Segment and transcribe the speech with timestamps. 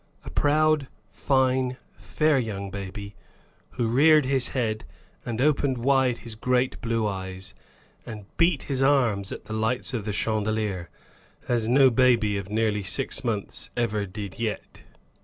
[0.25, 3.13] A proud, fine, fair young baby,
[3.73, 4.83] who reared his head
[5.27, 7.53] and opened wide his great blue eyes,
[8.03, 10.89] and beat his arms at the lights of the chandelier,
[11.47, 14.81] as no baby of nearly six months ever did yet.